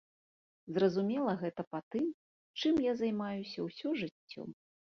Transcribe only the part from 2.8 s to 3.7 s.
я займаюся